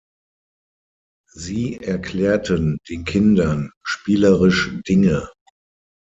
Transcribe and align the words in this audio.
Sie 1.35 1.77
erklärten 1.79 2.79
den 2.89 3.05
Kindern 3.05 3.69
spielerisch 3.85 4.71
Dinge. 4.87 5.29